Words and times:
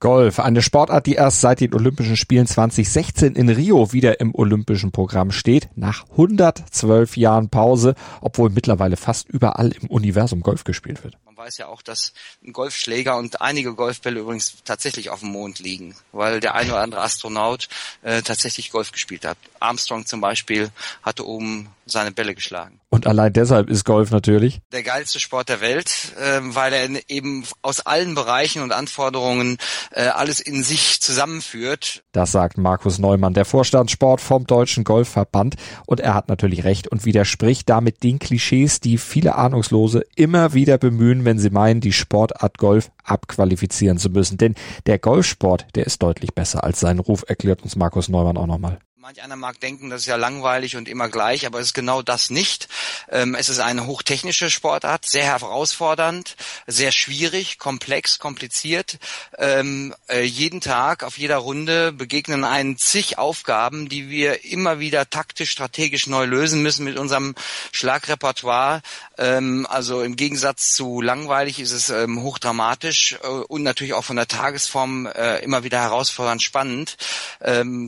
Golf, 0.00 0.40
eine 0.40 0.62
Sportart, 0.62 1.04
die 1.06 1.14
erst 1.14 1.42
seit 1.42 1.60
den 1.60 1.74
Olympischen 1.74 2.16
Spielen 2.16 2.46
2016 2.46 3.34
in 3.34 3.50
Rio 3.50 3.92
wieder 3.92 4.18
im 4.18 4.34
olympischen 4.34 4.92
Programm 4.92 5.30
steht, 5.30 5.68
nach 5.76 6.04
112 6.12 7.18
Jahren 7.18 7.50
Pause, 7.50 7.94
obwohl 8.22 8.48
mittlerweile 8.48 8.96
fast 8.96 9.28
überall 9.28 9.72
im 9.72 9.88
Universum 9.88 10.40
Golf 10.40 10.64
gespielt 10.64 11.04
wird 11.04 11.18
weiß 11.40 11.56
ja 11.56 11.68
auch, 11.68 11.80
dass 11.80 12.12
ein 12.44 12.52
Golfschläger 12.52 13.16
und 13.16 13.40
einige 13.40 13.74
Golfbälle 13.74 14.20
übrigens 14.20 14.56
tatsächlich 14.64 15.08
auf 15.08 15.20
dem 15.20 15.30
Mond 15.30 15.58
liegen, 15.58 15.96
weil 16.12 16.38
der 16.40 16.54
eine 16.54 16.72
oder 16.72 16.82
andere 16.82 17.00
Astronaut 17.00 17.68
äh, 18.02 18.20
tatsächlich 18.20 18.70
Golf 18.70 18.92
gespielt 18.92 19.24
hat. 19.24 19.38
Armstrong 19.58 20.04
zum 20.04 20.20
Beispiel 20.20 20.70
hatte 21.02 21.26
oben 21.26 21.70
seine 21.86 22.12
Bälle 22.12 22.34
geschlagen. 22.34 22.80
Und 22.92 23.06
allein 23.06 23.32
deshalb 23.32 23.70
ist 23.70 23.84
Golf 23.84 24.10
natürlich 24.10 24.60
der 24.72 24.82
geilste 24.82 25.20
Sport 25.20 25.48
der 25.48 25.60
Welt, 25.60 26.12
äh, 26.18 26.40
weil 26.42 26.72
er 26.72 26.88
eben 27.08 27.44
aus 27.62 27.80
allen 27.80 28.14
Bereichen 28.14 28.62
und 28.62 28.72
Anforderungen 28.72 29.58
äh, 29.92 30.06
alles 30.06 30.40
in 30.40 30.64
sich 30.64 31.00
zusammenführt. 31.00 32.02
Das 32.12 32.32
sagt 32.32 32.58
Markus 32.58 32.98
Neumann, 32.98 33.34
der 33.34 33.44
Vorstand 33.44 33.90
Sport 33.90 34.20
vom 34.20 34.46
Deutschen 34.46 34.82
Golfverband. 34.82 35.54
Und 35.86 36.00
er 36.00 36.14
hat 36.14 36.28
natürlich 36.28 36.64
recht 36.64 36.88
und 36.88 37.04
widerspricht 37.04 37.68
damit 37.68 38.02
den 38.02 38.18
Klischees, 38.18 38.80
die 38.80 38.98
viele 38.98 39.36
Ahnungslose 39.36 40.04
immer 40.16 40.52
wieder 40.52 40.78
bemühen, 40.78 41.24
wenn 41.30 41.38
sie 41.38 41.50
meinen, 41.50 41.80
die 41.80 41.92
Sportart 41.92 42.58
Golf 42.58 42.90
abqualifizieren 43.04 43.98
zu 43.98 44.10
müssen. 44.10 44.36
Denn 44.36 44.56
der 44.86 44.98
Golfsport, 44.98 45.68
der 45.76 45.86
ist 45.86 46.02
deutlich 46.02 46.34
besser 46.34 46.64
als 46.64 46.80
sein 46.80 46.98
Ruf, 46.98 47.24
erklärt 47.28 47.62
uns 47.62 47.76
Markus 47.76 48.08
Neumann 48.08 48.36
auch 48.36 48.48
nochmal. 48.48 48.80
Manch 49.02 49.22
einer 49.22 49.36
mag 49.36 49.58
denken, 49.60 49.88
das 49.88 50.02
ist 50.02 50.08
ja 50.08 50.16
langweilig 50.16 50.76
und 50.76 50.86
immer 50.86 51.08
gleich, 51.08 51.46
aber 51.46 51.58
es 51.58 51.68
ist 51.68 51.72
genau 51.72 52.02
das 52.02 52.28
nicht. 52.28 52.68
Ähm, 53.08 53.34
es 53.34 53.48
ist 53.48 53.58
eine 53.58 53.86
hochtechnische 53.86 54.50
Sportart, 54.50 55.06
sehr 55.06 55.24
herausfordernd, 55.24 56.36
sehr 56.66 56.92
schwierig, 56.92 57.58
komplex, 57.58 58.18
kompliziert. 58.18 58.98
Ähm, 59.38 59.94
äh, 60.10 60.24
jeden 60.24 60.60
Tag, 60.60 61.02
auf 61.02 61.16
jeder 61.16 61.38
Runde 61.38 61.92
begegnen 61.92 62.44
einen 62.44 62.76
zig 62.76 63.16
Aufgaben, 63.16 63.88
die 63.88 64.10
wir 64.10 64.44
immer 64.44 64.80
wieder 64.80 65.08
taktisch, 65.08 65.50
strategisch 65.50 66.06
neu 66.06 66.26
lösen 66.26 66.60
müssen 66.60 66.84
mit 66.84 66.98
unserem 66.98 67.34
Schlagrepertoire. 67.72 68.82
Ähm, 69.16 69.66
also 69.70 70.02
im 70.02 70.16
Gegensatz 70.16 70.74
zu 70.74 71.00
langweilig 71.00 71.58
ist 71.58 71.72
es 71.72 71.90
hochdramatisch 71.90 73.16
äh, 73.22 73.26
und 73.26 73.62
natürlich 73.62 73.94
auch 73.94 74.04
von 74.04 74.16
der 74.16 74.28
Tagesform 74.28 75.06
äh, 75.06 75.38
immer 75.38 75.64
wieder 75.64 75.80
herausfordernd 75.80 76.42
spannend, 76.42 76.98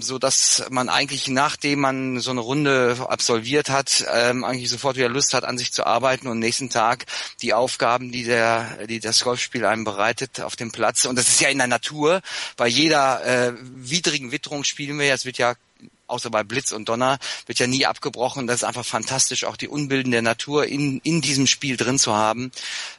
so 0.00 0.18
dass 0.18 0.64
man 0.70 0.88
eigentlich 0.88 1.01
nachdem 1.28 1.80
man 1.80 2.20
so 2.20 2.30
eine 2.30 2.40
Runde 2.40 2.96
absolviert 3.08 3.70
hat, 3.70 4.04
ähm, 4.12 4.44
eigentlich 4.44 4.70
sofort 4.70 4.96
wieder 4.96 5.08
Lust 5.08 5.34
hat, 5.34 5.44
an 5.44 5.58
sich 5.58 5.72
zu 5.72 5.86
arbeiten 5.86 6.28
und 6.28 6.38
nächsten 6.38 6.70
Tag 6.70 7.06
die 7.40 7.54
Aufgaben, 7.54 8.12
die 8.12 8.24
der, 8.24 8.86
die 8.86 9.00
das 9.00 9.24
Golfspiel 9.24 9.64
einem 9.64 9.84
bereitet 9.84 10.40
auf 10.40 10.56
dem 10.56 10.72
Platz. 10.72 11.04
Und 11.04 11.16
das 11.16 11.28
ist 11.28 11.40
ja 11.40 11.48
in 11.48 11.58
der 11.58 11.66
Natur. 11.66 12.22
Bei 12.56 12.66
jeder 12.66 13.24
äh, 13.24 13.52
widrigen 13.58 14.32
Witterung 14.32 14.64
spielen 14.64 14.98
wir. 14.98 15.12
Es 15.12 15.24
wird 15.24 15.38
ja 15.38 15.54
außer 16.12 16.30
bei 16.30 16.44
Blitz 16.44 16.72
und 16.72 16.88
Donner, 16.88 17.18
wird 17.46 17.58
ja 17.58 17.66
nie 17.66 17.86
abgebrochen. 17.86 18.46
Das 18.46 18.56
ist 18.56 18.64
einfach 18.64 18.84
fantastisch, 18.84 19.44
auch 19.44 19.56
die 19.56 19.68
Unbilden 19.68 20.12
der 20.12 20.22
Natur 20.22 20.66
in, 20.66 21.00
in 21.00 21.22
diesem 21.22 21.46
Spiel 21.46 21.76
drin 21.76 21.98
zu 21.98 22.14
haben. 22.14 22.52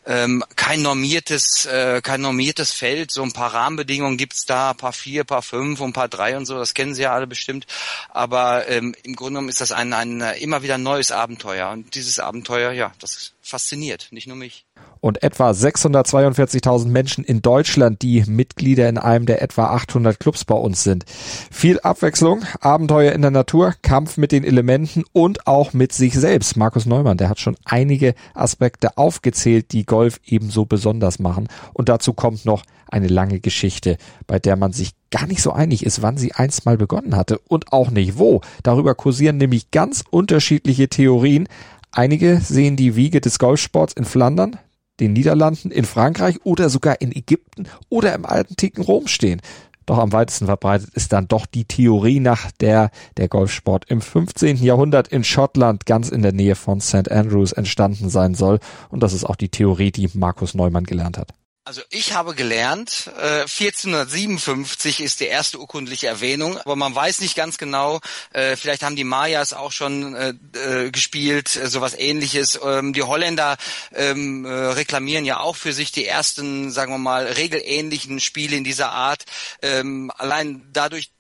Ähm, 0.06 0.44
kein 0.56 0.82
normiertes, 0.82 1.66
äh, 1.66 2.02
kein 2.02 2.22
normiertes 2.22 2.72
Feld, 2.72 3.12
so 3.12 3.24
ein 3.24 3.32
paar 3.32 3.54
Rahmenbedingungen 3.54 4.18
gibt's 4.18 4.46
da, 4.46 4.74
paar 4.74 4.94
vier, 4.94 5.24
paar 5.24 5.44
fünf 5.44 5.80
und 5.80 5.94
paar 5.94 6.10
drei 6.10 6.36
und 6.36 6.46
so, 6.46 6.58
das 6.58 6.74
kennen 6.74 6.96
Sie 6.96 7.04
ja 7.04 7.14
alle 7.14 7.28
bestimmt. 7.28 7.68
Aber 8.10 8.68
ähm, 8.68 8.96
im 9.04 9.16
Grunde 9.16 9.34
genommen 9.34 9.50
ist 9.50 9.62
das 9.62 9.72
ein, 9.72 9.94
ein 9.94 10.22
immer 10.40 10.64
wieder 10.64 10.78
neues 10.78 11.12
Abenteuer. 11.12 11.70
Und 11.70 11.96
dieses 11.96 12.20
Abenteuer, 12.20 12.72
ja, 12.72 12.94
das 13.00 13.34
fasziniert, 13.42 14.08
nicht 14.12 14.28
nur 14.28 14.38
mich 14.38 14.66
und 15.04 15.22
etwa 15.22 15.52
642.000 15.52 16.88
Menschen 16.88 17.26
in 17.26 17.42
Deutschland, 17.42 18.02
die 18.02 18.24
Mitglieder 18.26 18.88
in 18.88 18.98
einem 18.98 19.26
der 19.26 19.42
etwa 19.42 19.66
800 19.66 20.18
Clubs 20.18 20.46
bei 20.46 20.56
uns 20.56 20.82
sind. 20.84 21.04
Viel 21.52 21.78
Abwechslung, 21.82 22.44
Abenteuer 22.62 23.12
in 23.12 23.22
der 23.22 23.30
Natur, 23.30 23.74
Kampf 23.82 24.16
mit 24.16 24.32
den 24.32 24.46
Elementen 24.46 25.04
und 25.12 25.46
auch 25.46 25.74
mit 25.74 25.92
sich 25.92 26.14
selbst. 26.14 26.56
Markus 26.56 26.86
Neumann, 26.86 27.18
der 27.18 27.28
hat 27.28 27.42
schon 27.42 27.58
einige 27.66 28.16
Aspekte 28.34 28.98
aufgezählt, 28.98 29.74
die 29.74 29.86
Golf 29.86 30.22
ebenso 30.26 30.64
besonders 30.64 31.20
machen. 31.20 31.50
Und 31.74 31.90
dazu 31.90 32.14
kommt 32.14 32.46
noch 32.46 32.64
eine 32.90 33.08
lange 33.08 33.42
Geschichte, 33.42 33.98
bei 34.26 34.40
der 34.40 34.56
man 34.56 34.72
sich 34.72 34.92
gar 35.12 35.28
nicht 35.28 35.42
so 35.42 35.52
einig 35.52 35.86
ist, 35.86 36.02
wann 36.02 36.16
sie 36.16 36.32
einst 36.32 36.66
mal 36.66 36.78
begonnen 36.78 37.18
hatte 37.18 37.40
und 37.50 37.74
auch 37.74 37.92
nicht 37.92 38.18
wo. 38.18 38.40
Darüber 38.64 38.96
kursieren 38.96 39.36
nämlich 39.36 39.70
ganz 39.70 40.06
unterschiedliche 40.10 40.88
Theorien. 40.88 41.50
Einige 41.92 42.40
sehen 42.40 42.78
die 42.78 42.96
Wiege 42.96 43.20
des 43.20 43.38
Golfsports 43.38 43.92
in 43.92 44.06
Flandern, 44.06 44.58
den 45.00 45.14
Niederlanden, 45.14 45.72
in 45.72 45.86
Frankreich 45.86 46.40
oder 46.44 46.70
sogar 46.70 47.02
in 47.02 47.12
Ägypten 47.12 47.68
oder 47.90 48.14
im 48.14 48.26
antiken 48.26 48.84
Rom 48.84 49.08
stehen. 49.08 49.42
Doch 49.86 49.98
am 49.98 50.14
weitesten 50.14 50.46
verbreitet 50.46 50.92
ist 50.94 51.12
dann 51.12 51.28
doch 51.28 51.46
die 51.46 51.66
Theorie, 51.66 52.20
nach 52.20 52.52
der 52.52 52.90
der 53.18 53.28
Golfsport 53.28 53.86
im 53.90 54.02
15. 54.02 54.58
Jahrhundert 54.58 55.10
in 55.10 55.24
Schottland 55.24 55.86
ganz 55.86 56.10
in 56.10 56.22
der 56.22 56.32
Nähe 56.32 56.56
von 56.56 56.80
St. 56.80 57.12
Andrews 57.12 57.52
entstanden 57.52 58.10
sein 58.10 58.34
soll. 58.34 58.60
Und 58.90 59.04
das 59.04 59.14
ist 59.14 59.26
auch 59.26 59.36
die 59.36 59.50
Theorie, 59.50 59.92
die 59.92 60.10
Markus 60.14 60.54
Neumann 60.54 60.86
gelernt 60.86 61.18
hat. 61.18 61.34
Also 61.66 61.82
ich 61.92 62.12
habe 62.12 62.36
gelernt, 62.36 63.10
äh, 63.18 63.48
1457 63.48 65.00
ist 65.00 65.22
die 65.22 65.28
erste 65.28 65.60
urkundliche 65.62 66.08
Erwähnung, 66.08 66.58
aber 66.58 66.76
man 66.76 66.94
weiß 66.94 67.22
nicht 67.22 67.38
ganz 67.38 67.58
genau, 67.58 68.02
äh, 68.34 68.58
vielleicht 68.58 68.84
haben 68.84 68.98
die 68.98 69.06
Mayas 69.06 69.54
auch 69.54 69.72
schon 69.72 70.14
äh, 70.14 70.34
äh, 70.58 70.92
gespielt, 70.92 71.56
äh, 71.56 71.70
sowas 71.70 71.94
ähnliches. 71.98 72.60
Ähm, 72.62 72.92
die 72.92 73.04
Holländer 73.04 73.56
ähm, 73.94 74.44
äh, 74.44 74.50
reklamieren 74.50 75.24
ja 75.24 75.40
auch 75.40 75.56
für 75.56 75.72
sich 75.72 75.94
die 75.94 76.06
ersten, 76.06 76.70
sagen 76.70 76.92
wir 76.92 76.98
mal, 76.98 77.28
regelähnlichen 77.28 78.20
Spiele 78.20 78.58
in 78.58 78.66
dieser 78.66 78.92
Art. 78.92 79.24
Ähm, 79.62 80.12
allein 80.18 80.68
dadurch, 80.74 81.12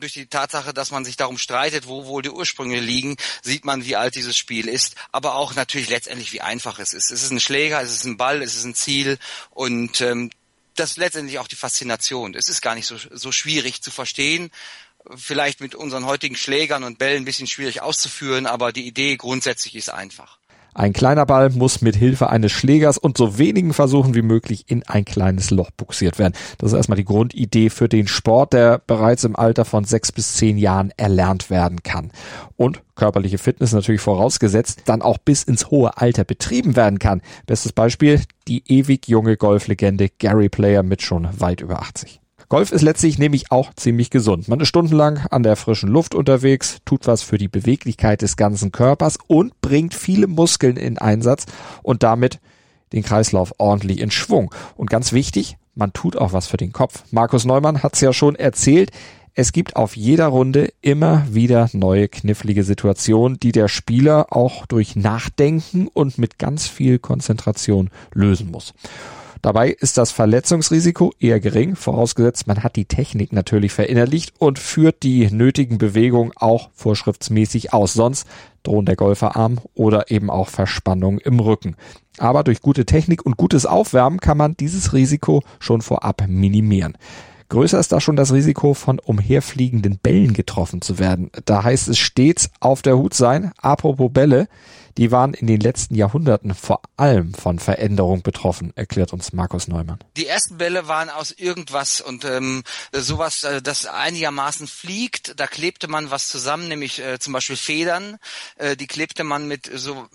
durch 0.00 0.12
die 0.12 0.26
Tatsache, 0.26 0.74
dass 0.74 0.90
man 0.90 1.04
sich 1.04 1.16
darum 1.16 1.38
streitet, 1.38 1.86
wo 1.86 2.06
wohl 2.06 2.22
die 2.22 2.30
Ursprünge 2.30 2.80
liegen, 2.80 3.16
sieht 3.42 3.64
man, 3.64 3.84
wie 3.84 3.96
alt 3.96 4.14
dieses 4.14 4.36
Spiel 4.36 4.68
ist, 4.68 4.96
aber 5.12 5.34
auch 5.34 5.54
natürlich 5.54 5.88
letztendlich, 5.88 6.32
wie 6.32 6.40
einfach 6.40 6.78
es 6.78 6.92
ist. 6.92 7.10
Es 7.10 7.22
ist 7.22 7.30
ein 7.30 7.40
Schläger, 7.40 7.80
es 7.80 7.92
ist 7.92 8.04
ein 8.04 8.16
Ball, 8.16 8.42
es 8.42 8.56
ist 8.56 8.64
ein 8.64 8.74
Ziel 8.74 9.18
und 9.50 10.00
ähm, 10.00 10.30
das 10.74 10.92
ist 10.92 10.96
letztendlich 10.96 11.38
auch 11.38 11.48
die 11.48 11.56
Faszination. 11.56 12.34
Es 12.34 12.48
ist 12.48 12.62
gar 12.62 12.74
nicht 12.74 12.86
so, 12.86 12.96
so 13.10 13.32
schwierig 13.32 13.82
zu 13.82 13.90
verstehen, 13.90 14.50
vielleicht 15.16 15.60
mit 15.60 15.74
unseren 15.74 16.06
heutigen 16.06 16.36
Schlägern 16.36 16.84
und 16.84 16.98
Bällen 16.98 17.22
ein 17.22 17.24
bisschen 17.24 17.46
schwierig 17.46 17.82
auszuführen, 17.82 18.46
aber 18.46 18.72
die 18.72 18.86
Idee 18.86 19.16
grundsätzlich 19.16 19.74
ist 19.74 19.90
einfach. 19.90 20.37
Ein 20.78 20.92
kleiner 20.92 21.26
Ball 21.26 21.50
muss 21.50 21.82
mit 21.82 21.96
Hilfe 21.96 22.30
eines 22.30 22.52
Schlägers 22.52 22.98
und 22.98 23.18
so 23.18 23.36
wenigen 23.36 23.72
Versuchen 23.72 24.14
wie 24.14 24.22
möglich 24.22 24.66
in 24.68 24.84
ein 24.84 25.04
kleines 25.04 25.50
Loch 25.50 25.72
buxiert 25.72 26.20
werden. 26.20 26.34
Das 26.58 26.70
ist 26.70 26.76
erstmal 26.76 26.94
die 26.94 27.04
Grundidee 27.04 27.68
für 27.68 27.88
den 27.88 28.06
Sport, 28.06 28.52
der 28.52 28.80
bereits 28.86 29.24
im 29.24 29.34
Alter 29.34 29.64
von 29.64 29.82
sechs 29.82 30.12
bis 30.12 30.36
zehn 30.36 30.56
Jahren 30.56 30.92
erlernt 30.96 31.50
werden 31.50 31.82
kann. 31.82 32.12
Und 32.54 32.80
körperliche 32.94 33.38
Fitness 33.38 33.72
natürlich 33.72 34.00
vorausgesetzt, 34.00 34.82
dann 34.84 35.02
auch 35.02 35.18
bis 35.18 35.42
ins 35.42 35.68
hohe 35.72 35.96
Alter 35.96 36.22
betrieben 36.22 36.76
werden 36.76 37.00
kann. 37.00 37.22
Bestes 37.46 37.72
Beispiel, 37.72 38.22
die 38.46 38.62
ewig 38.68 39.08
junge 39.08 39.36
Golflegende 39.36 40.08
Gary 40.08 40.48
Player 40.48 40.84
mit 40.84 41.02
schon 41.02 41.28
weit 41.40 41.60
über 41.60 41.82
80. 41.82 42.20
Golf 42.48 42.72
ist 42.72 42.80
letztlich 42.80 43.18
nämlich 43.18 43.52
auch 43.52 43.74
ziemlich 43.74 44.08
gesund. 44.08 44.48
Man 44.48 44.60
ist 44.60 44.68
stundenlang 44.68 45.18
an 45.30 45.42
der 45.42 45.54
frischen 45.54 45.90
Luft 45.90 46.14
unterwegs, 46.14 46.78
tut 46.86 47.06
was 47.06 47.20
für 47.20 47.36
die 47.36 47.48
Beweglichkeit 47.48 48.22
des 48.22 48.38
ganzen 48.38 48.72
Körpers 48.72 49.18
und 49.26 49.60
bringt 49.60 49.92
viele 49.92 50.26
Muskeln 50.26 50.78
in 50.78 50.96
Einsatz 50.96 51.44
und 51.82 52.02
damit 52.02 52.40
den 52.94 53.02
Kreislauf 53.02 53.52
ordentlich 53.58 54.00
in 54.00 54.10
Schwung. 54.10 54.54
Und 54.76 54.88
ganz 54.88 55.12
wichtig, 55.12 55.58
man 55.74 55.92
tut 55.92 56.16
auch 56.16 56.32
was 56.32 56.46
für 56.46 56.56
den 56.56 56.72
Kopf. 56.72 57.04
Markus 57.10 57.44
Neumann 57.44 57.82
hat 57.82 57.94
es 57.94 58.00
ja 58.00 58.14
schon 58.14 58.34
erzählt. 58.34 58.92
Es 59.34 59.52
gibt 59.52 59.76
auf 59.76 59.94
jeder 59.94 60.28
Runde 60.28 60.72
immer 60.80 61.26
wieder 61.30 61.68
neue 61.74 62.08
knifflige 62.08 62.64
Situationen, 62.64 63.38
die 63.38 63.52
der 63.52 63.68
Spieler 63.68 64.28
auch 64.30 64.64
durch 64.64 64.96
Nachdenken 64.96 65.86
und 65.86 66.16
mit 66.16 66.38
ganz 66.38 66.66
viel 66.66 66.98
Konzentration 66.98 67.90
lösen 68.14 68.50
muss. 68.50 68.72
Dabei 69.42 69.70
ist 69.70 69.98
das 69.98 70.10
Verletzungsrisiko 70.10 71.12
eher 71.20 71.40
gering, 71.40 71.76
vorausgesetzt 71.76 72.46
man 72.46 72.62
hat 72.62 72.76
die 72.76 72.86
Technik 72.86 73.32
natürlich 73.32 73.72
verinnerlicht 73.72 74.34
und 74.38 74.58
führt 74.58 75.02
die 75.02 75.30
nötigen 75.30 75.78
Bewegungen 75.78 76.32
auch 76.34 76.70
vorschriftsmäßig 76.74 77.72
aus. 77.72 77.92
Sonst 77.92 78.26
drohen 78.62 78.86
der 78.86 78.96
Golferarm 78.96 79.58
oder 79.74 80.10
eben 80.10 80.30
auch 80.30 80.48
Verspannung 80.48 81.18
im 81.18 81.40
Rücken. 81.40 81.76
Aber 82.18 82.42
durch 82.42 82.60
gute 82.60 82.84
Technik 82.84 83.24
und 83.24 83.36
gutes 83.36 83.64
Aufwärmen 83.64 84.20
kann 84.20 84.36
man 84.36 84.56
dieses 84.56 84.92
Risiko 84.92 85.42
schon 85.60 85.82
vorab 85.82 86.24
minimieren. 86.26 86.98
Größer 87.50 87.78
ist 87.78 87.92
da 87.92 88.00
schon 88.00 88.16
das 88.16 88.32
Risiko, 88.32 88.74
von 88.74 88.98
umherfliegenden 88.98 89.98
Bällen 89.98 90.34
getroffen 90.34 90.82
zu 90.82 90.98
werden. 90.98 91.30
Da 91.46 91.64
heißt 91.64 91.88
es 91.88 91.96
stets 91.96 92.50
auf 92.60 92.82
der 92.82 92.98
Hut 92.98 93.14
sein. 93.14 93.52
Apropos 93.56 94.12
Bälle 94.12 94.48
die 94.98 95.12
waren 95.12 95.32
in 95.32 95.46
den 95.46 95.60
letzten 95.60 95.94
Jahrhunderten 95.94 96.56
vor 96.56 96.82
allem 96.96 97.32
von 97.32 97.60
Veränderung 97.60 98.22
betroffen, 98.22 98.72
erklärt 98.74 99.12
uns 99.12 99.32
Markus 99.32 99.68
Neumann. 99.68 100.00
Die 100.16 100.26
ersten 100.26 100.58
Bälle 100.58 100.88
waren 100.88 101.08
aus 101.08 101.30
irgendwas 101.30 102.00
und 102.00 102.24
ähm, 102.24 102.64
sowas, 102.92 103.44
äh, 103.44 103.62
das 103.62 103.86
einigermaßen 103.86 104.66
fliegt. 104.66 105.38
Da 105.38 105.46
klebte 105.46 105.86
man 105.86 106.10
was 106.10 106.28
zusammen, 106.28 106.66
nämlich 106.66 106.98
äh, 106.98 107.20
zum 107.20 107.32
Beispiel 107.32 107.56
Federn. 107.56 108.18
Äh, 108.56 108.76
die 108.76 108.88
klebte 108.88 109.22
man 109.22 109.46
mit 109.46 109.70
so 109.72 110.08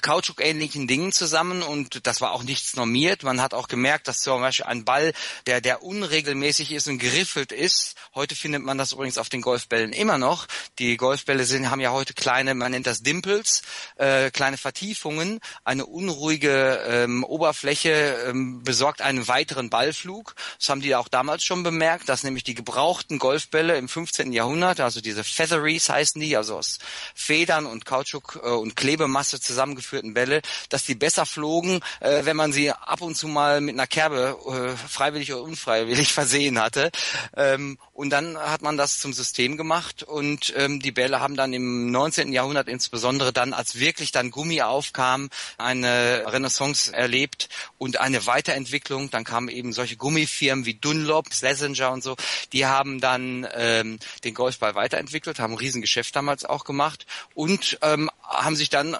Kautschuk-ähnlichen 0.00 0.86
Dingen 0.86 1.10
zusammen 1.10 1.62
und 1.62 2.06
das 2.06 2.20
war 2.20 2.30
auch 2.30 2.44
nichts 2.44 2.76
normiert. 2.76 3.24
Man 3.24 3.42
hat 3.42 3.52
auch 3.52 3.66
gemerkt, 3.66 4.06
dass 4.06 4.18
zum 4.18 4.40
Beispiel 4.40 4.66
ein 4.66 4.84
Ball, 4.84 5.12
der, 5.46 5.60
der 5.60 5.82
unregelmäßig 5.82 6.70
ist 6.70 6.86
und 6.86 6.98
geriffelt 6.98 7.50
ist, 7.50 7.96
heute 8.14 8.36
findet 8.36 8.62
man 8.62 8.78
das 8.78 8.92
übrigens 8.92 9.18
auf 9.18 9.28
den 9.28 9.42
Golfbällen 9.42 9.92
immer 9.92 10.18
noch. 10.18 10.46
Die 10.78 10.96
Golfbälle 10.96 11.44
sind, 11.44 11.68
haben 11.68 11.80
ja 11.80 11.90
heute 11.90 12.14
kleine, 12.14 12.54
man 12.54 12.70
nennt 12.70 12.86
das 12.86 13.02
Dimples, 13.02 13.62
äh, 13.96 14.19
äh, 14.20 14.30
kleine 14.30 14.56
Vertiefungen, 14.56 15.40
eine 15.64 15.86
unruhige 15.86 16.82
ähm, 16.86 17.24
Oberfläche 17.24 18.26
ähm, 18.28 18.62
besorgt 18.62 19.02
einen 19.02 19.28
weiteren 19.28 19.70
Ballflug. 19.70 20.34
Das 20.58 20.68
haben 20.68 20.80
die 20.80 20.94
auch 20.94 21.08
damals 21.08 21.44
schon 21.44 21.62
bemerkt, 21.62 22.08
dass 22.08 22.22
nämlich 22.22 22.44
die 22.44 22.54
gebrauchten 22.54 23.18
Golfbälle 23.18 23.76
im 23.76 23.88
15. 23.88 24.32
Jahrhundert, 24.32 24.80
also 24.80 25.00
diese 25.00 25.24
Featheries 25.24 25.88
heißen 25.88 26.20
die, 26.20 26.36
also 26.36 26.56
aus 26.56 26.78
Federn 27.14 27.66
und 27.66 27.84
Kautschuk 27.86 28.40
äh, 28.42 28.48
und 28.48 28.76
Klebemasse 28.76 29.40
zusammengeführten 29.40 30.14
Bälle, 30.14 30.42
dass 30.68 30.84
die 30.84 30.94
besser 30.94 31.26
flogen, 31.26 31.80
äh, 32.00 32.24
wenn 32.24 32.36
man 32.36 32.52
sie 32.52 32.70
ab 32.70 33.00
und 33.00 33.16
zu 33.16 33.28
mal 33.28 33.60
mit 33.60 33.74
einer 33.74 33.86
Kerbe 33.86 34.36
äh, 34.46 34.88
freiwillig 34.88 35.32
oder 35.32 35.42
unfreiwillig 35.42 36.12
versehen 36.12 36.60
hatte. 36.60 36.90
Ähm, 37.36 37.78
und 37.92 38.10
dann 38.10 38.38
hat 38.38 38.62
man 38.62 38.76
das 38.76 38.98
zum 38.98 39.12
System 39.12 39.56
gemacht 39.56 40.02
und 40.02 40.52
ähm, 40.56 40.80
die 40.80 40.92
Bälle 40.92 41.20
haben 41.20 41.36
dann 41.36 41.52
im 41.52 41.90
19. 41.90 42.32
Jahrhundert 42.32 42.68
insbesondere 42.68 43.32
dann 43.32 43.52
als 43.52 43.78
wirklich 43.78 44.09
plötzlich 44.10 44.12
dann 44.12 44.30
Gummi 44.30 44.62
aufkam, 44.62 45.30
eine 45.58 46.24
Renaissance 46.26 46.92
erlebt 46.92 47.48
und 47.78 48.00
eine 48.00 48.26
Weiterentwicklung. 48.26 49.10
Dann 49.10 49.24
kamen 49.24 49.48
eben 49.48 49.72
solche 49.72 49.96
Gummifirmen 49.96 50.66
wie 50.66 50.74
Dunlop, 50.74 51.32
Schlesinger 51.32 51.92
und 51.92 52.02
so. 52.02 52.16
Die 52.52 52.66
haben 52.66 53.00
dann 53.00 53.46
ähm, 53.54 53.98
den 54.24 54.34
Golfball 54.34 54.74
weiterentwickelt, 54.74 55.38
haben 55.38 55.54
ein 55.54 55.58
Riesengeschäft 55.58 56.14
damals 56.14 56.44
auch 56.44 56.64
gemacht 56.64 57.06
und 57.34 57.78
ähm, 57.82 58.10
haben 58.22 58.56
sich 58.56 58.70
dann 58.70 58.96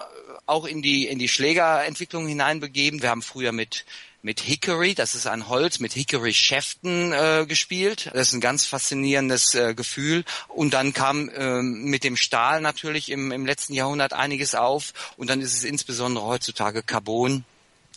auch 0.46 0.64
in 0.64 0.82
die 0.82 1.06
in 1.06 1.18
die 1.18 1.28
Schlägerentwicklung 1.28 2.26
hineinbegeben. 2.26 3.02
Wir 3.02 3.10
haben 3.10 3.22
früher 3.22 3.52
mit 3.52 3.84
mit 4.22 4.40
Hickory, 4.40 4.94
das 4.94 5.14
ist 5.14 5.26
ein 5.26 5.49
Holz 5.49 5.78
mit 5.78 5.93
Hickory-Schäften 5.93 7.12
äh, 7.12 7.46
gespielt. 7.46 8.11
Das 8.12 8.28
ist 8.28 8.34
ein 8.34 8.40
ganz 8.40 8.67
faszinierendes 8.67 9.55
äh, 9.55 9.75
Gefühl. 9.75 10.25
Und 10.49 10.75
dann 10.75 10.93
kam 10.93 11.28
äh, 11.31 11.62
mit 11.62 12.05
dem 12.05 12.17
Stahl 12.17 12.61
natürlich 12.61 13.11
im, 13.11 13.32
im 13.32 13.46
letzten 13.46 13.72
Jahrhundert 13.72 14.12
einiges 14.12 14.55
auf. 14.55 14.93
Und 15.17 15.31
dann 15.31 15.40
ist 15.40 15.55
es 15.55 15.64
insbesondere 15.64 16.25
heutzutage 16.25 16.82
Carbon 16.82 17.44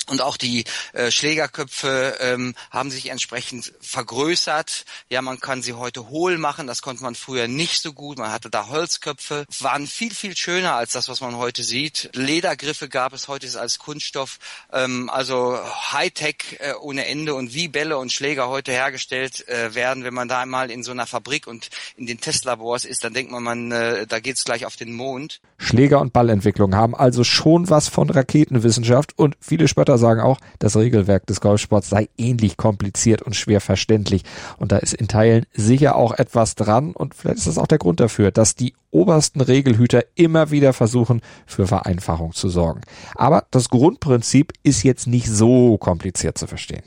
und 0.07 0.21
auch 0.21 0.35
die 0.35 0.65
äh, 0.91 1.11
Schlägerköpfe 1.11 2.17
ähm, 2.19 2.55
haben 2.71 2.91
sich 2.91 3.09
entsprechend 3.09 3.71
vergrößert. 3.79 4.83
Ja, 5.09 5.21
man 5.21 5.39
kann 5.39 5.61
sie 5.61 5.73
heute 5.73 6.09
hohl 6.09 6.37
machen. 6.37 6.67
Das 6.67 6.81
konnte 6.81 7.03
man 7.03 7.15
früher 7.15 7.47
nicht 7.47 7.81
so 7.81 7.93
gut. 7.93 8.17
Man 8.17 8.31
hatte 8.31 8.49
da 8.49 8.67
Holzköpfe. 8.67 9.45
Waren 9.61 9.87
viel, 9.87 10.13
viel 10.13 10.35
schöner 10.35 10.75
als 10.75 10.91
das, 10.91 11.07
was 11.07 11.21
man 11.21 11.37
heute 11.37 11.63
sieht. 11.63 12.09
Ledergriffe 12.13 12.89
gab 12.89 13.13
es 13.13 13.29
heute 13.29 13.47
als 13.57 13.79
Kunststoff. 13.79 14.39
Ähm, 14.73 15.09
also 15.09 15.57
Hightech 15.93 16.57
äh, 16.59 16.73
ohne 16.81 17.05
Ende. 17.05 17.33
Und 17.33 17.53
wie 17.53 17.69
Bälle 17.69 17.97
und 17.97 18.11
Schläger 18.11 18.49
heute 18.49 18.73
hergestellt 18.73 19.47
äh, 19.47 19.73
werden, 19.73 20.03
wenn 20.03 20.13
man 20.13 20.27
da 20.27 20.41
einmal 20.41 20.69
in 20.69 20.83
so 20.83 20.91
einer 20.91 21.07
Fabrik 21.07 21.47
und 21.47 21.69
in 21.95 22.07
den 22.07 22.19
Testlabors 22.19 22.83
ist, 22.83 23.05
dann 23.05 23.13
denkt 23.13 23.31
man, 23.31 23.41
man 23.41 23.71
äh, 23.71 24.05
da 24.05 24.19
geht's 24.19 24.43
gleich 24.43 24.65
auf 24.65 24.75
den 24.75 24.91
Mond. 24.91 25.39
Schläger- 25.57 26.01
und 26.01 26.11
Ballentwicklung 26.11 26.75
haben 26.75 26.93
also 26.93 27.23
schon 27.23 27.69
was 27.69 27.87
von 27.87 28.09
Raketenwissenschaft 28.09 29.17
und 29.17 29.37
viele 29.39 29.69
Spötter 29.69 29.82
Reporter 29.83 29.97
sagen 29.97 30.21
auch, 30.21 30.39
das 30.59 30.77
Regelwerk 30.77 31.25
des 31.27 31.41
Golfsports 31.41 31.89
sei 31.89 32.07
ähnlich 32.17 32.55
kompliziert 32.55 33.21
und 33.21 33.35
schwer 33.35 33.59
verständlich. 33.59 34.23
Und 34.57 34.71
da 34.71 34.77
ist 34.77 34.93
in 34.93 35.09
Teilen 35.09 35.45
sicher 35.53 35.95
auch 35.97 36.13
etwas 36.13 36.55
dran. 36.55 36.91
Und 36.91 37.15
vielleicht 37.15 37.39
ist 37.39 37.47
das 37.47 37.57
auch 37.57 37.67
der 37.67 37.79
Grund 37.79 37.99
dafür, 37.99 38.31
dass 38.31 38.55
die 38.55 38.73
obersten 38.91 39.41
Regelhüter 39.41 40.03
immer 40.15 40.51
wieder 40.51 40.71
versuchen, 40.71 41.21
für 41.45 41.67
Vereinfachung 41.67 42.31
zu 42.31 42.47
sorgen. 42.47 42.81
Aber 43.15 43.45
das 43.51 43.69
Grundprinzip 43.69 44.53
ist 44.63 44.83
jetzt 44.83 45.05
nicht 45.07 45.27
so 45.27 45.77
kompliziert 45.77 46.37
zu 46.37 46.47
verstehen. 46.47 46.83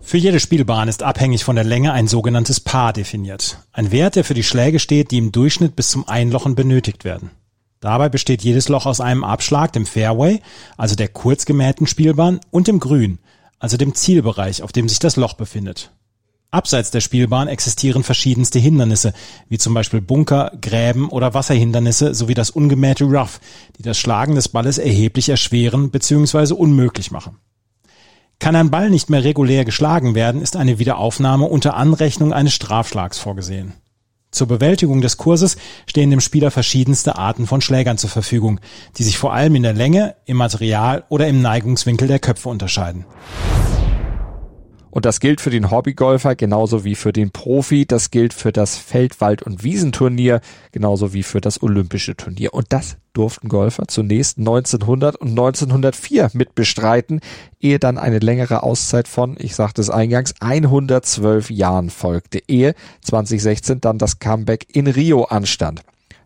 Für 0.00 0.18
jede 0.18 0.40
Spielbahn 0.40 0.88
ist 0.88 1.02
abhängig 1.02 1.44
von 1.44 1.56
der 1.56 1.64
Länge 1.64 1.92
ein 1.92 2.08
sogenanntes 2.08 2.60
Paar 2.60 2.92
definiert. 2.92 3.58
Ein 3.72 3.92
Wert, 3.92 4.16
der 4.16 4.24
für 4.24 4.34
die 4.34 4.44
Schläge 4.44 4.78
steht, 4.78 5.10
die 5.10 5.18
im 5.18 5.32
Durchschnitt 5.32 5.76
bis 5.76 5.90
zum 5.90 6.08
Einlochen 6.08 6.54
benötigt 6.54 7.04
werden. 7.04 7.30
Dabei 7.80 8.08
besteht 8.08 8.42
jedes 8.42 8.68
Loch 8.68 8.86
aus 8.86 9.00
einem 9.00 9.24
Abschlag, 9.24 9.72
dem 9.72 9.86
Fairway, 9.86 10.40
also 10.76 10.94
der 10.94 11.08
kurz 11.08 11.44
gemähten 11.44 11.86
Spielbahn, 11.86 12.40
und 12.50 12.68
dem 12.68 12.80
Grün, 12.80 13.18
also 13.58 13.76
dem 13.76 13.94
Zielbereich, 13.94 14.62
auf 14.62 14.72
dem 14.72 14.88
sich 14.88 14.98
das 14.98 15.16
Loch 15.16 15.34
befindet. 15.34 15.90
Abseits 16.50 16.90
der 16.90 17.00
Spielbahn 17.00 17.48
existieren 17.48 18.02
verschiedenste 18.02 18.58
Hindernisse, 18.58 19.12
wie 19.48 19.58
zum 19.58 19.74
Beispiel 19.74 20.00
Bunker, 20.00 20.52
Gräben 20.60 21.08
oder 21.10 21.34
Wasserhindernisse 21.34 22.14
sowie 22.14 22.34
das 22.34 22.50
ungemähte 22.50 23.04
Rough, 23.04 23.40
die 23.78 23.82
das 23.82 23.98
Schlagen 23.98 24.36
des 24.36 24.48
Balles 24.48 24.78
erheblich 24.78 25.28
erschweren 25.28 25.90
bzw. 25.90 26.54
unmöglich 26.54 27.10
machen. 27.10 27.36
Kann 28.38 28.56
ein 28.56 28.70
Ball 28.70 28.90
nicht 28.90 29.10
mehr 29.10 29.24
regulär 29.24 29.64
geschlagen 29.64 30.14
werden, 30.14 30.40
ist 30.40 30.56
eine 30.56 30.78
Wiederaufnahme 30.78 31.46
unter 31.46 31.74
Anrechnung 31.74 32.32
eines 32.32 32.54
Strafschlags 32.54 33.18
vorgesehen. 33.18 33.72
Zur 34.36 34.48
Bewältigung 34.48 35.00
des 35.00 35.16
Kurses 35.16 35.56
stehen 35.86 36.10
dem 36.10 36.20
Spieler 36.20 36.50
verschiedenste 36.50 37.16
Arten 37.16 37.46
von 37.46 37.62
Schlägern 37.62 37.96
zur 37.96 38.10
Verfügung, 38.10 38.60
die 38.98 39.02
sich 39.02 39.16
vor 39.16 39.32
allem 39.32 39.54
in 39.54 39.62
der 39.62 39.72
Länge, 39.72 40.14
im 40.26 40.36
Material 40.36 41.04
oder 41.08 41.26
im 41.26 41.40
Neigungswinkel 41.40 42.06
der 42.06 42.18
Köpfe 42.18 42.50
unterscheiden. 42.50 43.06
Und 44.96 45.04
das 45.04 45.20
gilt 45.20 45.42
für 45.42 45.50
den 45.50 45.70
Hobbygolfer 45.70 46.36
genauso 46.36 46.82
wie 46.82 46.94
für 46.94 47.12
den 47.12 47.30
Profi. 47.30 47.84
Das 47.84 48.10
gilt 48.10 48.32
für 48.32 48.50
das 48.50 48.78
Feld-, 48.78 49.20
Wald- 49.20 49.42
und 49.42 49.62
Wiesenturnier 49.62 50.40
genauso 50.72 51.12
wie 51.12 51.22
für 51.22 51.42
das 51.42 51.62
Olympische 51.62 52.16
Turnier. 52.16 52.54
Und 52.54 52.72
das 52.72 52.96
durften 53.12 53.50
Golfer 53.50 53.88
zunächst 53.88 54.38
1900 54.38 55.16
und 55.16 55.28
1904 55.28 56.30
mitbestreiten, 56.32 57.20
ehe 57.60 57.78
dann 57.78 57.98
eine 57.98 58.20
längere 58.20 58.62
Auszeit 58.62 59.06
von, 59.06 59.36
ich 59.38 59.54
sagte 59.54 59.82
es 59.82 59.90
eingangs, 59.90 60.32
112 60.40 61.50
Jahren 61.50 61.90
folgte, 61.90 62.40
ehe 62.48 62.74
2016 63.02 63.82
dann 63.82 63.98
das 63.98 64.18
Comeback 64.18 64.66
in 64.74 64.86
Rio 64.86 65.24
anstand. 65.24 65.82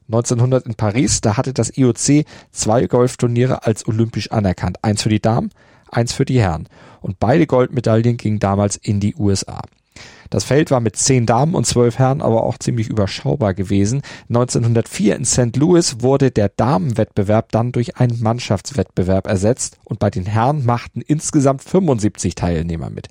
1900 0.06 0.66
in 0.66 0.74
Paris, 0.76 1.20
da 1.20 1.36
hatte 1.36 1.52
das 1.52 1.76
IOC 1.76 2.24
zwei 2.52 2.86
Golfturniere 2.86 3.66
als 3.66 3.88
olympisch 3.88 4.30
anerkannt. 4.30 4.78
Eins 4.84 5.02
für 5.02 5.08
die 5.08 5.20
Damen, 5.20 5.50
eins 5.92 6.12
für 6.12 6.24
die 6.24 6.40
Herren. 6.40 6.68
Und 7.00 7.18
beide 7.18 7.46
Goldmedaillen 7.46 8.16
gingen 8.16 8.40
damals 8.40 8.76
in 8.76 9.00
die 9.00 9.14
USA. 9.16 9.60
Das 10.30 10.44
Feld 10.44 10.70
war 10.70 10.78
mit 10.78 10.96
zehn 10.96 11.26
Damen 11.26 11.54
und 11.56 11.66
zwölf 11.66 11.98
Herren 11.98 12.22
aber 12.22 12.44
auch 12.44 12.56
ziemlich 12.56 12.88
überschaubar 12.88 13.52
gewesen. 13.52 14.02
1904 14.28 15.16
in 15.16 15.24
St. 15.24 15.56
Louis 15.56 15.96
wurde 16.00 16.30
der 16.30 16.48
Damenwettbewerb 16.48 17.50
dann 17.50 17.72
durch 17.72 17.96
einen 17.96 18.22
Mannschaftswettbewerb 18.22 19.26
ersetzt 19.26 19.78
und 19.84 19.98
bei 19.98 20.08
den 20.08 20.26
Herren 20.26 20.64
machten 20.64 21.00
insgesamt 21.00 21.64
75 21.64 22.36
Teilnehmer 22.36 22.90
mit. 22.90 23.08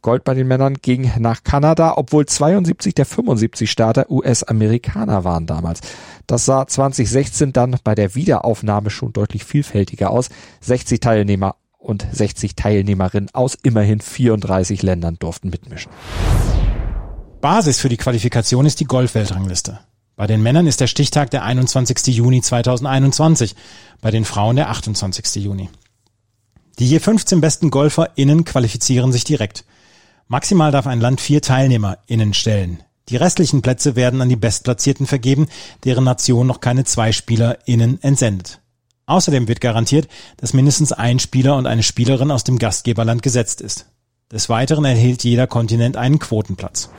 Gold 0.00 0.24
bei 0.24 0.34
den 0.34 0.46
Männern 0.46 0.74
ging 0.82 1.10
nach 1.18 1.44
Kanada, 1.44 1.94
obwohl 1.96 2.26
72 2.26 2.94
der 2.94 3.06
75 3.06 3.70
Starter 3.70 4.10
US-Amerikaner 4.10 5.24
waren 5.24 5.46
damals. 5.46 5.80
Das 6.26 6.44
sah 6.44 6.66
2016 6.66 7.54
dann 7.54 7.76
bei 7.84 7.94
der 7.94 8.14
Wiederaufnahme 8.14 8.90
schon 8.90 9.14
deutlich 9.14 9.44
vielfältiger 9.44 10.10
aus. 10.10 10.28
60 10.60 11.00
Teilnehmer 11.00 11.56
und 11.84 12.06
60 12.10 12.56
Teilnehmerinnen 12.56 13.30
aus 13.32 13.54
immerhin 13.62 14.00
34 14.00 14.82
Ländern 14.82 15.16
durften 15.18 15.50
mitmischen. 15.50 15.92
Basis 17.40 17.78
für 17.78 17.90
die 17.90 17.98
Qualifikation 17.98 18.64
ist 18.64 18.80
die 18.80 18.86
Golfweltrangliste. 18.86 19.80
Bei 20.16 20.26
den 20.26 20.42
Männern 20.42 20.66
ist 20.66 20.80
der 20.80 20.86
Stichtag 20.86 21.30
der 21.30 21.42
21. 21.42 22.06
Juni 22.06 22.40
2021, 22.40 23.54
bei 24.00 24.10
den 24.10 24.24
Frauen 24.24 24.56
der 24.56 24.70
28. 24.70 25.36
Juni. 25.36 25.68
Die 26.78 26.88
je 26.88 27.00
15 27.00 27.40
besten 27.40 27.70
GolferInnen 27.70 28.44
qualifizieren 28.44 29.12
sich 29.12 29.24
direkt. 29.24 29.64
Maximal 30.26 30.72
darf 30.72 30.86
ein 30.86 31.00
Land 31.00 31.20
vier 31.20 31.42
TeilnehmerInnen 31.42 32.32
stellen. 32.32 32.82
Die 33.10 33.16
restlichen 33.16 33.60
Plätze 33.60 33.96
werden 33.96 34.22
an 34.22 34.30
die 34.30 34.36
Bestplatzierten 34.36 35.06
vergeben, 35.06 35.48
deren 35.84 36.04
Nation 36.04 36.46
noch 36.46 36.60
keine 36.60 36.84
zwei 36.84 37.12
SpielerInnen 37.12 38.02
entsendet. 38.02 38.60
Außerdem 39.06 39.48
wird 39.48 39.60
garantiert, 39.60 40.08
dass 40.38 40.54
mindestens 40.54 40.92
ein 40.92 41.18
Spieler 41.18 41.56
und 41.56 41.66
eine 41.66 41.82
Spielerin 41.82 42.30
aus 42.30 42.44
dem 42.44 42.58
Gastgeberland 42.58 43.22
gesetzt 43.22 43.60
ist. 43.60 43.86
Des 44.32 44.48
Weiteren 44.48 44.84
erhielt 44.84 45.22
jeder 45.24 45.46
Kontinent 45.46 45.96
einen 45.96 46.18
Quotenplatz. 46.18 46.90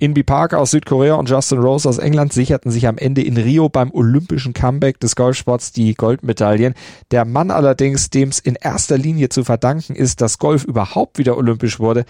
Inby 0.00 0.24
Park 0.24 0.52
aus 0.52 0.72
Südkorea 0.72 1.14
und 1.14 1.30
Justin 1.30 1.60
Rose 1.60 1.88
aus 1.88 1.98
England 1.98 2.32
sicherten 2.32 2.70
sich 2.70 2.88
am 2.88 2.98
Ende 2.98 3.22
in 3.22 3.36
Rio 3.36 3.68
beim 3.68 3.92
olympischen 3.92 4.52
Comeback 4.52 4.98
des 4.98 5.14
Golfsports 5.14 5.72
die 5.72 5.94
Goldmedaillen. 5.94 6.74
Der 7.12 7.24
Mann 7.24 7.50
allerdings, 7.50 8.10
dem 8.10 8.28
es 8.28 8.40
in 8.40 8.56
erster 8.56 8.98
Linie 8.98 9.28
zu 9.28 9.44
verdanken 9.44 9.94
ist, 9.94 10.20
dass 10.20 10.38
Golf 10.38 10.64
überhaupt 10.64 11.18
wieder 11.18 11.36
olympisch 11.38 11.78
wurde, 11.78 12.04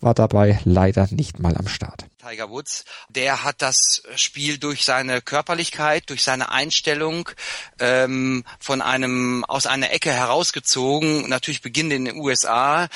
war 0.00 0.14
dabei 0.14 0.58
leider 0.64 1.06
nicht 1.10 1.38
mal 1.38 1.56
am 1.56 1.68
Start. 1.68 2.05
Tiger 2.26 2.50
Woods, 2.50 2.84
der 3.08 3.44
hat 3.44 3.62
das 3.62 4.02
Spiel 4.16 4.58
durch 4.58 4.84
seine 4.84 5.22
Körperlichkeit, 5.22 6.10
durch 6.10 6.24
seine 6.24 6.50
Einstellung 6.50 7.28
ähm, 7.78 8.44
von 8.58 8.82
einem 8.82 9.44
aus 9.44 9.66
einer 9.66 9.92
Ecke 9.92 10.10
herausgezogen, 10.10 11.28
natürlich 11.28 11.62
beginnend 11.62 11.92
in 11.92 12.04
den 12.06 12.16
USA, 12.16 12.88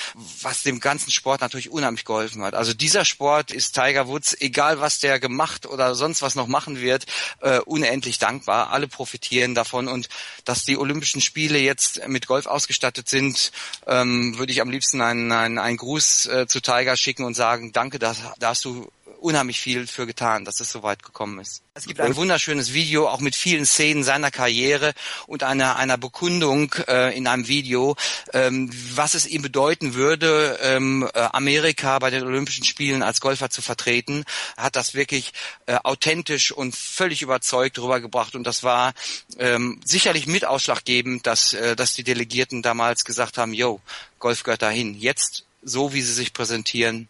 was 0.43 0.65
dem 0.65 0.81
ganzen 0.81 1.13
Sport 1.13 1.43
natürlich 1.43 1.71
unheimlich 1.71 2.05
geholfen 2.05 2.43
hat. 2.43 2.55
Also 2.55 2.75
dieser 2.75 3.05
Sport 3.05 3.53
ist 3.53 3.73
Tiger 3.73 4.09
Woods, 4.09 4.37
egal 4.41 4.81
was 4.81 4.99
der 4.99 5.21
gemacht 5.21 5.65
oder 5.65 5.95
sonst 5.95 6.23
was 6.23 6.35
noch 6.35 6.49
machen 6.49 6.81
wird, 6.81 7.07
äh, 7.41 7.61
unendlich 7.61 8.19
dankbar. 8.19 8.71
Alle 8.71 8.89
profitieren 8.89 9.55
davon 9.55 9.87
und 9.87 10.09
dass 10.45 10.65
die 10.65 10.77
Olympischen 10.77 11.21
Spiele 11.21 11.59
jetzt 11.59 12.09
mit 12.09 12.27
Golf 12.27 12.47
ausgestattet 12.47 13.09
sind, 13.09 13.53
ähm, 13.87 14.39
würde 14.39 14.51
ich 14.51 14.61
am 14.61 14.71
liebsten 14.71 15.01
einen, 15.01 15.31
einen, 15.31 15.59
einen 15.59 15.77
Gruß 15.77 16.27
äh, 16.27 16.47
zu 16.49 16.61
Tiger 16.61 16.97
schicken 16.97 17.25
und 17.25 17.35
sagen, 17.35 17.71
danke, 17.71 18.01
da, 18.01 18.17
da 18.41 18.49
hast 18.49 18.65
du 18.65 18.91
unheimlich 19.21 19.61
viel 19.61 19.87
für 19.87 20.07
getan, 20.07 20.45
dass 20.45 20.61
es 20.61 20.71
so 20.71 20.83
weit 20.83 21.03
gekommen 21.03 21.39
ist. 21.39 21.63
Es 21.75 21.87
gibt 21.87 22.01
ein 22.01 22.17
wunderschönes 22.17 22.73
Video, 22.73 23.09
auch 23.09 23.21
mit 23.21 23.37
vielen 23.37 23.65
Szenen 23.65 24.03
seiner 24.03 24.31
Karriere 24.31 24.93
und 25.27 25.43
einer, 25.43 25.77
einer 25.77 25.97
Bekundung 25.97 26.75
äh, 26.89 27.17
in 27.17 27.27
einem 27.27 27.49
Video, 27.49 27.97
ähm, 28.33 28.71
was 28.95 29.15
es 29.15 29.27
ihm 29.27 29.43
bedeuten 29.43 29.95
würde, 29.95 30.59
ähm, 30.63 31.09
äh, 31.15 31.21
Amerika 31.33 31.99
bei 31.99 32.11
den 32.11 32.25
Olympischen 32.25 32.65
Spielen 32.65 33.03
als 33.03 33.21
Golfer 33.21 33.51
zu 33.51 33.63
vertreten. 33.63 34.25
Er 34.57 34.65
hat 34.65 34.77
das 34.77 34.95
wirklich 34.95 35.33
äh, 35.67 35.77
authentisch 35.77 36.53
und 36.53 36.75
völlig 36.75 37.23
überzeugt 37.23 37.79
rübergebracht 37.79 38.35
und 38.35 38.45
das 38.45 38.63
war 38.63 38.93
ähm, 39.39 39.81
sicherlich 39.85 40.27
mit 40.27 40.45
ausschlaggebend, 40.45 41.27
dass, 41.27 41.53
äh, 41.53 41.77
dass 41.77 41.95
die 41.95 42.05
Delegierten 42.05 42.63
damals 42.63 43.05
gesagt 43.05 43.39
haben, 43.39 43.55
yo, 43.55 43.81
Golf 44.19 44.43
gehört 44.43 44.63
dahin. 44.63 44.95
Jetzt, 44.95 45.45
so 45.63 45.93
wie 45.93 46.03
sie 46.03 46.13
sich 46.13 46.33
präsentieren, 46.33 47.09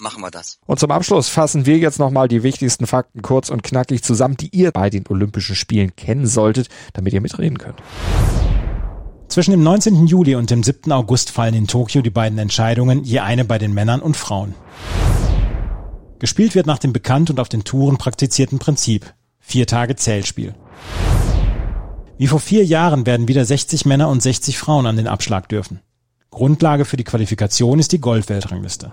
machen 0.00 0.22
wir 0.22 0.30
das. 0.30 0.58
Und 0.66 0.78
zum 0.78 0.90
Abschluss 0.90 1.28
fassen 1.28 1.66
wir 1.66 1.78
jetzt 1.78 1.98
nochmal 1.98 2.28
die 2.28 2.42
wichtigsten 2.42 2.86
Fakten 2.86 3.22
kurz 3.22 3.50
und 3.50 3.62
knackig 3.62 4.02
zusammen, 4.02 4.36
die 4.36 4.48
ihr 4.48 4.70
bei 4.72 4.90
den 4.90 5.04
Olympischen 5.08 5.56
Spielen 5.56 5.94
kennen 5.96 6.26
solltet, 6.26 6.68
damit 6.92 7.12
ihr 7.12 7.20
mitreden 7.20 7.58
könnt. 7.58 7.82
Zwischen 9.28 9.52
dem 9.52 9.62
19. 9.62 10.06
Juli 10.06 10.34
und 10.36 10.50
dem 10.50 10.62
7. 10.62 10.92
August 10.92 11.30
fallen 11.30 11.54
in 11.54 11.66
Tokio 11.66 12.02
die 12.02 12.10
beiden 12.10 12.38
Entscheidungen, 12.38 13.02
je 13.04 13.20
eine 13.20 13.44
bei 13.44 13.58
den 13.58 13.74
Männern 13.74 14.00
und 14.00 14.16
Frauen. 14.16 14.54
Gespielt 16.18 16.54
wird 16.54 16.66
nach 16.66 16.78
dem 16.78 16.92
bekannt 16.92 17.30
und 17.30 17.40
auf 17.40 17.48
den 17.48 17.64
Touren 17.64 17.98
praktizierten 17.98 18.58
Prinzip. 18.58 19.12
Vier 19.40 19.66
Tage 19.66 19.96
Zählspiel. 19.96 20.54
Wie 22.16 22.28
vor 22.28 22.38
vier 22.38 22.64
Jahren 22.64 23.06
werden 23.06 23.28
wieder 23.28 23.44
60 23.44 23.84
Männer 23.86 24.08
und 24.08 24.22
60 24.22 24.56
Frauen 24.56 24.86
an 24.86 24.96
den 24.96 25.08
Abschlag 25.08 25.48
dürfen. 25.48 25.80
Grundlage 26.30 26.84
für 26.84 26.96
die 26.96 27.04
Qualifikation 27.04 27.78
ist 27.78 27.92
die 27.92 28.00
Golf-Weltrangliste. 28.00 28.92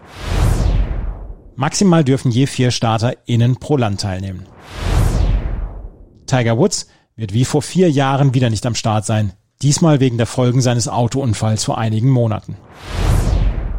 Maximal 1.56 2.04
dürfen 2.04 2.32
je 2.32 2.48
vier 2.48 2.72
StarterInnen 2.72 3.58
pro 3.58 3.78
Land 3.78 4.02
teilnehmen. 4.02 4.46
Tiger 6.26 6.58
Woods 6.58 6.88
wird 7.16 7.34
wie 7.34 7.46
vor 7.46 7.62
vier 7.62 7.90
Jahren 7.90 8.34
wieder 8.34 8.50
nicht 8.50 8.66
am 8.66 8.76
Start 8.76 9.06
sein. 9.06 9.34
Diesmal 9.62 10.00
wegen 10.00 10.18
der 10.18 10.28
Folgen 10.28 10.62
seines 10.62 10.88
Autounfalls 10.88 11.64
vor 11.64 11.78
einigen 11.78 12.10
Monaten. 12.10 12.56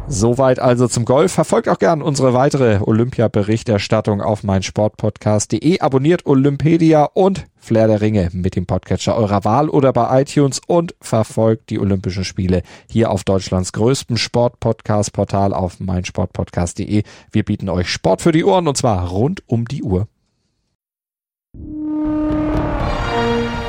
Soweit 0.07 0.59
also 0.59 0.87
zum 0.87 1.05
Golf. 1.05 1.31
Verfolgt 1.31 1.69
auch 1.69 1.79
gern 1.79 2.01
unsere 2.01 2.33
weitere 2.33 2.79
Olympia-Berichterstattung 2.81 4.21
auf 4.21 4.43
meinsportpodcast.de. 4.43 5.79
Abonniert 5.79 6.25
Olympedia 6.25 7.05
und 7.05 7.45
Flair 7.55 7.87
der 7.87 8.01
Ringe 8.01 8.29
mit 8.33 8.55
dem 8.57 8.65
Podcatcher 8.65 9.15
eurer 9.15 9.45
Wahl 9.45 9.69
oder 9.69 9.93
bei 9.93 10.21
iTunes 10.21 10.59
und 10.67 10.93
verfolgt 10.99 11.69
die 11.69 11.79
Olympischen 11.79 12.25
Spiele 12.25 12.61
hier 12.89 13.09
auf 13.09 13.23
Deutschlands 13.23 13.71
größtem 13.71 14.17
Sport-Podcast-Portal 14.17 15.53
auf 15.53 15.79
meinsportpodcast.de. 15.79 17.03
Wir 17.31 17.43
bieten 17.43 17.69
euch 17.69 17.89
Sport 17.89 18.21
für 18.21 18.33
die 18.33 18.43
Ohren 18.43 18.67
und 18.67 18.77
zwar 18.77 19.07
rund 19.07 19.43
um 19.47 19.65
die 19.65 19.83
Uhr. 19.83 20.07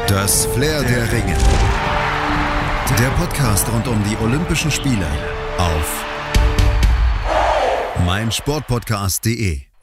Das 0.08 0.46
Flair 0.46 0.82
der 0.82 1.12
Ringe. 1.12 1.36
Der 2.98 3.08
Podcast 3.18 3.66
rund 3.72 3.86
um 3.88 4.02
die 4.04 4.16
Olympischen 4.24 4.70
Spiele 4.70 5.06
auf 5.58 6.04
meinsportpodcast.de 7.98 9.73